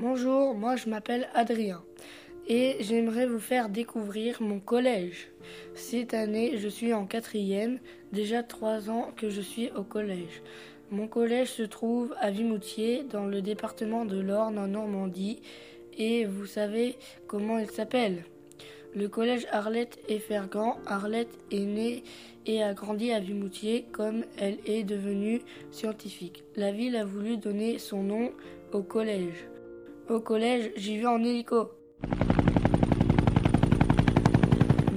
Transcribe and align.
Bonjour, 0.00 0.54
moi 0.54 0.76
je 0.76 0.88
m'appelle 0.88 1.28
Adrien 1.34 1.82
et 2.46 2.76
j'aimerais 2.78 3.26
vous 3.26 3.40
faire 3.40 3.68
découvrir 3.68 4.40
mon 4.40 4.60
collège. 4.60 5.28
Cette 5.74 6.14
année, 6.14 6.56
je 6.56 6.68
suis 6.68 6.94
en 6.94 7.04
quatrième, 7.04 7.80
déjà 8.12 8.44
trois 8.44 8.90
ans 8.90 9.10
que 9.16 9.28
je 9.28 9.40
suis 9.40 9.72
au 9.72 9.82
collège. 9.82 10.40
Mon 10.92 11.08
collège 11.08 11.48
se 11.48 11.64
trouve 11.64 12.14
à 12.20 12.30
Vimoutier, 12.30 13.02
dans 13.10 13.26
le 13.26 13.42
département 13.42 14.04
de 14.04 14.20
l'Orne 14.20 14.60
en 14.60 14.68
Normandie, 14.68 15.40
et 15.98 16.26
vous 16.26 16.46
savez 16.46 16.94
comment 17.26 17.58
il 17.58 17.68
s'appelle 17.68 18.24
Le 18.94 19.08
collège 19.08 19.48
Arlette 19.50 19.98
et 20.08 20.20
Fergant. 20.20 20.78
Arlette 20.86 21.36
est 21.50 21.66
née 21.66 22.04
et 22.46 22.62
a 22.62 22.72
grandi 22.72 23.10
à 23.10 23.18
Vimoutier 23.18 23.86
comme 23.90 24.22
elle 24.38 24.58
est 24.64 24.84
devenue 24.84 25.40
scientifique. 25.72 26.44
La 26.54 26.70
ville 26.70 26.94
a 26.94 27.04
voulu 27.04 27.36
donner 27.36 27.80
son 27.80 28.04
nom 28.04 28.30
au 28.72 28.82
collège. 28.82 29.48
Au 30.08 30.20
collège, 30.20 30.72
j'y 30.74 30.96
vais 30.96 31.06
en 31.06 31.22
hélico. 31.22 31.70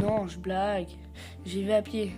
Non, 0.02 0.26
je 0.28 0.40
blague. 0.40 0.88
J'y 1.44 1.66
vais 1.66 1.74
à 1.74 1.82
pied. 1.82 2.14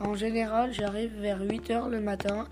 En 0.00 0.14
général, 0.14 0.72
j'arrive 0.72 1.14
vers 1.20 1.40
8 1.40 1.70
heures 1.70 1.88
le 1.88 2.00
matin 2.00 2.48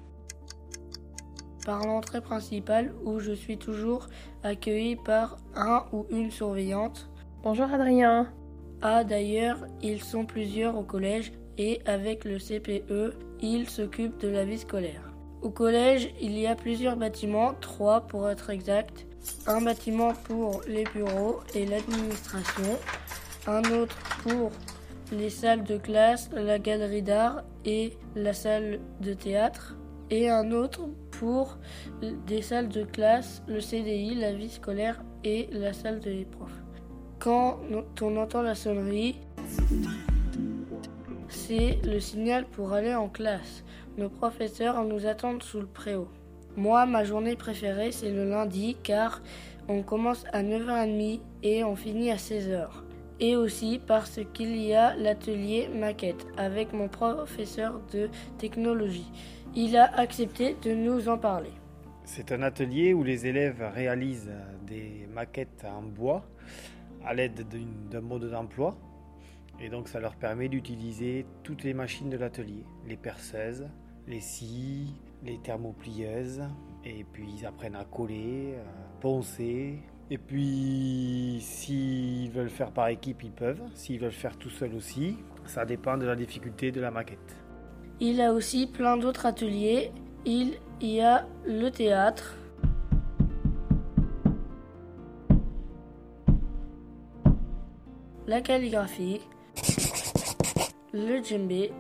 par 1.67 1.85
l'entrée 1.85 2.21
principale 2.21 2.95
où 3.05 3.19
je 3.19 3.33
suis 3.33 3.59
toujours 3.59 4.07
accueilli 4.45 4.95
par 4.95 5.39
un 5.57 5.85
ou 5.93 6.07
une 6.11 6.31
surveillante. 6.31 7.11
Bonjour 7.43 7.67
Adrien. 7.67 8.33
Ah 8.81 9.03
d'ailleurs, 9.03 9.67
ils 9.83 10.03
sont 10.03 10.25
plusieurs 10.25 10.77
au 10.77 10.85
collège 10.85 11.33
et 11.59 11.81
avec 11.85 12.25
le 12.25 12.39
CPE, 12.39 13.17
ils 13.41 13.69
s'occupent 13.69 14.21
de 14.21 14.29
la 14.29 14.45
vie 14.45 14.59
scolaire. 14.59 15.14
Au 15.45 15.51
collège, 15.51 16.09
il 16.23 16.39
y 16.39 16.47
a 16.47 16.57
plusieurs 16.57 16.97
bâtiments, 16.97 17.53
trois 17.61 18.01
pour 18.01 18.31
être 18.31 18.49
exact. 18.49 19.05
Un 19.47 19.61
bâtiment 19.61 20.15
pour 20.25 20.63
les 20.67 20.85
bureaux 20.85 21.41
et 21.55 21.67
l'administration, 21.67 22.79
un 23.47 23.63
autre 23.73 23.99
pour 24.23 24.51
les 25.13 25.29
salles 25.29 25.63
de 25.63 25.77
classe, 25.77 26.31
la 26.33 26.59
galerie 26.59 27.03
d'art 27.03 27.45
et 27.67 27.99
la 28.17 28.33
salle 28.33 28.81
de 29.03 29.13
théâtre, 29.13 29.77
et 30.09 30.31
un 30.31 30.51
autre 30.51 30.89
pour 31.11 31.59
des 32.27 32.41
salles 32.41 32.71
de 32.71 32.85
classe, 32.85 33.43
le 33.47 33.61
CDI, 33.61 34.15
la 34.15 34.33
vie 34.33 34.49
scolaire 34.49 35.05
et 35.25 35.51
la 35.53 35.75
salle 35.75 36.01
des 36.01 36.25
profs. 36.25 36.63
Quand 37.19 37.61
on 38.01 38.17
entend 38.17 38.41
la 38.41 38.55
sonnerie, 38.55 39.21
c'est 41.29 41.81
le 41.85 42.01
signal 42.01 42.47
pour 42.47 42.73
aller 42.73 42.95
en 42.95 43.11
classe. 43.11 43.63
Nos 43.97 44.09
professeurs 44.09 44.83
nous 44.85 45.07
attendent 45.07 45.45
sous 45.45 45.61
le 45.61 45.67
préau. 45.67 46.09
Moi, 46.57 46.85
ma 46.85 47.05
journée 47.05 47.37
préférée, 47.37 47.93
c'est 47.93 48.11
le 48.11 48.29
lundi 48.29 48.77
car 48.83 49.23
on 49.69 49.85
commence 49.85 50.25
à 50.33 50.43
9h30 50.43 51.21
et 51.45 51.63
on 51.63 51.77
finit 51.77 52.11
à 52.11 52.17
16h. 52.17 52.67
Et 53.21 53.37
aussi 53.37 53.81
parce 53.87 54.19
qu'il 54.33 54.57
y 54.57 54.75
a 54.75 54.97
l'atelier 54.97 55.69
maquette 55.69 56.27
avec 56.37 56.73
mon 56.73 56.89
professeur 56.89 57.81
de 57.93 58.09
technologie. 58.37 59.13
Il 59.55 59.77
a 59.77 59.85
accepté 59.97 60.57
de 60.63 60.73
nous 60.75 61.09
en 61.09 61.17
parler. 61.17 61.53
C'est 62.05 62.33
un 62.33 62.43
atelier 62.43 62.95
où 62.95 63.05
les 63.05 63.27
élèves 63.27 63.65
réalisent 63.73 64.33
des 64.67 65.07
maquettes 65.15 65.65
en 65.65 65.83
bois 65.83 66.25
à 67.05 67.15
l'aide 67.15 67.47
d'un 67.91 68.01
mode 68.01 68.29
d'emploi. 68.29 68.77
Et 69.61 69.69
donc 69.69 69.89
ça 69.89 70.01
leur 70.01 70.17
permet 70.17 70.49
d'utiliser 70.49 71.27
toutes 71.45 71.63
les 71.63 71.75
machines 71.75 72.11
de 72.11 72.17
l'atelier, 72.17 72.65
les 72.89 72.97
perceuses, 72.97 73.69
les 74.07 74.21
scies, 74.21 74.95
les 75.23 75.39
thermoplieuses. 75.39 76.43
Et 76.85 77.05
puis 77.05 77.27
ils 77.39 77.47
apprennent 77.47 77.77
à 77.77 77.85
coller, 77.85 78.57
à 78.57 79.01
poncer. 79.01 79.79
Et 80.11 80.19
puis 80.19 81.39
s'ils 81.41 82.31
veulent 82.31 82.51
faire 82.51 82.71
par 82.71 82.89
équipe, 82.89 83.23
ils 83.23 83.33
peuvent. 83.33 83.63
S'ils 83.75 84.01
veulent 84.01 84.13
faire 84.13 84.37
tout 84.37 84.51
seul 84.51 84.75
aussi, 84.75 85.17
ça 85.47 85.65
dépend 85.65 85.97
de 85.97 86.07
la 86.07 86.17
difficulté 86.17 86.71
de 86.73 86.81
la 86.81 86.91
maquette. 86.91 87.37
Il 88.01 88.21
a 88.21 88.33
aussi 88.33 88.67
plein 88.67 88.97
d'autres 88.97 89.27
ateliers. 89.27 89.93
Il 90.27 90.59
y 90.81 91.01
a 91.01 91.27
le 91.47 91.71
théâtre, 91.71 92.37
la 98.27 98.41
calligraphie, 98.41 99.21
le 100.93 101.23
djembé, 101.23 101.73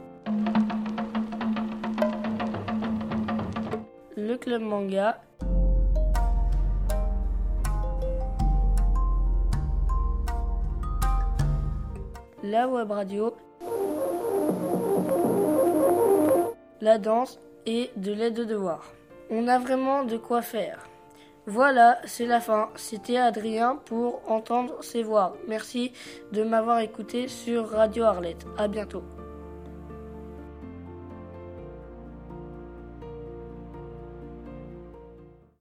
le 4.24 4.38
club 4.38 4.62
manga, 4.62 5.20
la 12.42 12.66
web 12.68 12.90
radio, 12.90 13.36
la 16.80 16.96
danse 16.96 17.38
et 17.66 17.90
de 17.96 18.12
l'aide 18.12 18.34
de 18.34 18.44
devoir. 18.44 18.92
On 19.30 19.46
a 19.46 19.58
vraiment 19.58 20.04
de 20.04 20.16
quoi 20.16 20.40
faire. 20.40 20.88
Voilà, 21.46 21.98
c'est 22.06 22.26
la 22.26 22.40
fin. 22.40 22.70
C'était 22.76 23.18
Adrien 23.18 23.76
pour 23.84 24.22
entendre 24.30 24.82
ses 24.82 25.02
voix. 25.02 25.36
Merci 25.46 25.92
de 26.32 26.42
m'avoir 26.42 26.78
écouté 26.78 27.28
sur 27.28 27.68
Radio 27.68 28.04
Arlette. 28.04 28.46
À 28.56 28.68
bientôt. 28.68 29.02